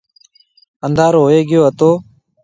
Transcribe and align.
انڌارو 0.85 1.21
ھوئي 1.25 1.41
گيو 1.49 1.65
تو۔ 1.79 1.89